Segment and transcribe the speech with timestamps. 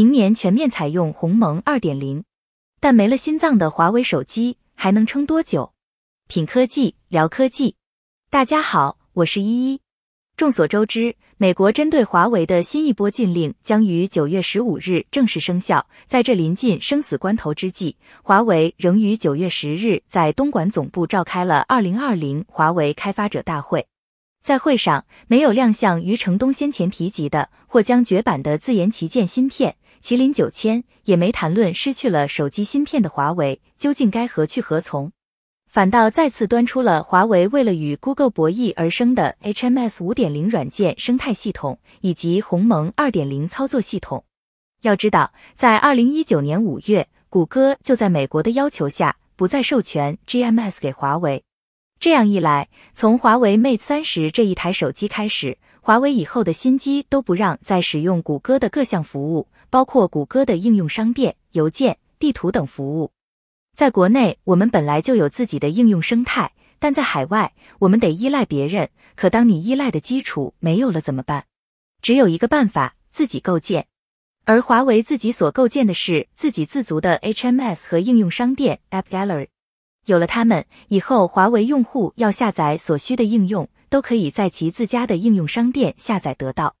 [0.00, 2.24] 明年全面采用鸿蒙二点零。
[2.80, 5.74] 但没了心脏的华为手机还能撑多久？
[6.26, 7.76] 品科技聊科技，
[8.30, 9.80] 大家好，我是依依。
[10.38, 15.86] 众所周知，美国针对华为的新一波禁令将于九月十五日正式生效。
[16.06, 23.86] 在这临近生死关头之际，华为仍于九月十日在东莞总部召开了二零二零华为开发者大会。
[24.42, 35.12] 在会上，没有亮相余承东先前提及的或将绝版的自研旗舰芯片麒麟九千，也没谈论失去了手机芯片的华为究竟该何去何从。
[35.68, 44.24] 反倒再次端出了华为为了与 Google 博弈而生的 HMS 五点零软件生态系统以及鸿蒙二点零操作系统。
[44.82, 51.44] 要知道，在二零一九年五月，谷歌就在美国的要求下不再授权 GMS 给华为。
[52.00, 63.12] 这样一来，从华为 Mate 三十这一台手机开始，华为以后的新机都不让再使用谷歌的各项服务，包括谷歌的应用商店、邮件、地图等服务。
[63.76, 68.88] 在国内，我们本来就有自己的应用生态，但在海外，我们得依赖别人。
[69.14, 71.44] 可当你依赖的基础没有了怎么办？
[72.00, 73.86] 只有一个办法，自己构建。
[74.46, 79.48] 而华为自己所构建的是自给自足的 HMS 和应用商店 App Gallery。
[80.06, 86.74] 有了它们，以后华为用户要下载所需的应用，都可以在其自家的应用商店下载得到。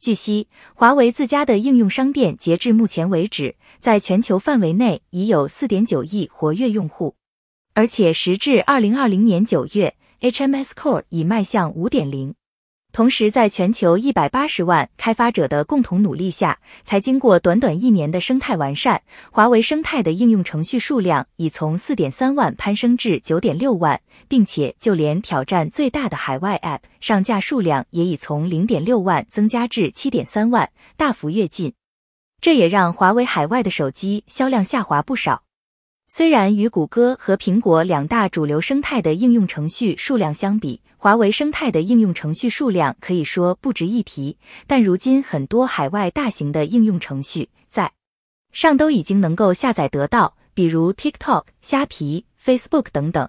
[0.00, 7.16] 据悉，华为自家的应用商店截至目前为止，在全球范围内已有四点九亿活跃用户，
[7.74, 12.34] 而且时至二零二零年九月，HMS Core 已迈向五点零。
[12.92, 31.72] 同时，在全球一百八十万开发者的共同努力下，才经过短短一年的生态完善，华为生态的应用程序数量已从四点三万攀升至九点六万，并且就连挑战最大的海外 App 上架数量也已从零点六万增加至七点三万，大幅跃进。
[32.40, 35.42] 这也让华为海外的手机销量下滑不少。
[36.12, 47.92] 虽然与谷歌和苹果两大主流生态的应用程序数量相比，华为生态的应用程序数量可以说不值一提，但如今很多海外大型的应用程序在
[48.50, 53.28] 上都已经能够下载得到，比如 TikTok、虾皮、Facebook 等等。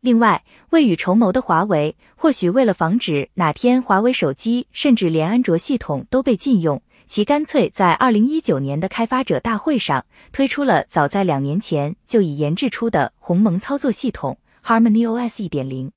[0.00, 15.92] 另外，未雨绸缪的华为，或许为了防止哪天华为手机甚至连安卓系统都被禁用，其干脆在二零一九年的开发者大会上推出了早在两年前就已研制出的鸿蒙操作系统 HarmonyOS 一点零。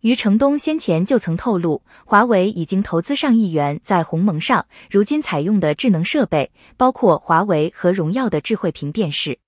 [0.00, 9.38] 余承东先前就曾透露，华为已经投资上亿元在鸿蒙上，如今采用的智能设备包括华为和荣耀的智慧屏电视。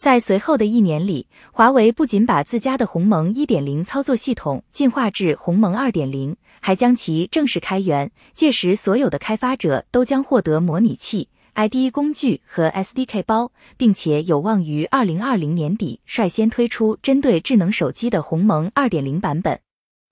[0.00, 8.10] 在随后的一年里，华为不仅把自家的鸿蒙一点零操作系统进化至鸿蒙二点零，还将其正式开源。
[8.32, 19.60] 届时，所有的开发者都将获得模拟器、IDE 工具和 SDK 包，并且有望于二零二零年底率先推出针对智能手机的鸿蒙二点零版本。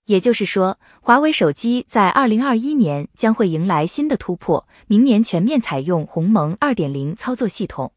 [0.05, 7.91] 也就是说，华为手机在二零二一年将会迎来新的突破，明年全面采用鸿蒙二点零操作系统。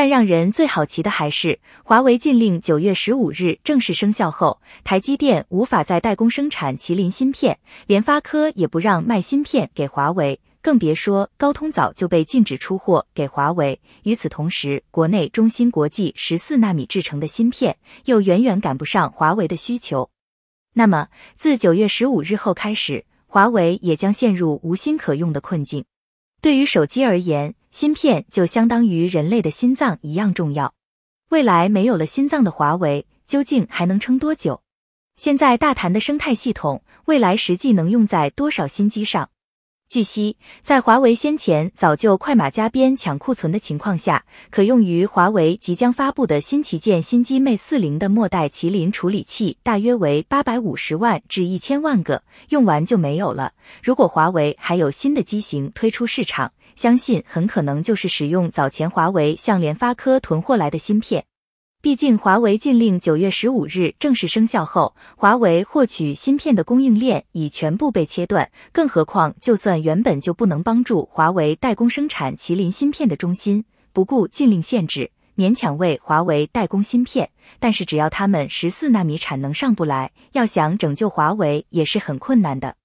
[0.00, 13.78] 但让人最好奇的还是，华为禁令九月十五日正式生效后，台积电无法再代工生产麒麟芯片，联发科也不让卖芯片给华为，更别说高通早就被禁止出货给华为。
[14.04, 20.08] 与此同时，国内中芯国际十四纳米制成的芯片又远远赶不上华为的需求。
[20.72, 25.84] 那么，自九月十五日后开始，华为也将陷入无芯可用的困境。
[26.40, 30.74] 对于手机而言，芯片就相当于人类的心脏一样重要。
[31.30, 34.60] 未来没有了心脏的华为，究竟还能撑多久？
[35.16, 39.30] 现在大谈的生态系统，未来实际能用在多少新机上？
[39.88, 53.52] 据悉，在华为先前早就快马加鞭抢库存的情况下，可用于华为即将发布的新旗舰新机 Mate 四零的末代麒麟处理器大约为八百五十万至一千万个，用完就没有了。
[53.82, 61.22] 如果华为还有新的机型推出市场，相信很可能就是使用早前华为向联发科囤货来的芯片。
[61.82, 68.50] 毕竟，华为禁令九月十五日正式生效后，华为获取芯片的供应链已全部被切断。
[68.72, 73.62] 更何况，就算原本就不能帮助华为代工生产麒麟芯片的中芯，
[73.92, 77.28] 不顾禁令限制，勉强为华为代工芯片，
[77.58, 82.76] 但是只要他们十四纳米产能上不来，要想拯救华为也是很困难的。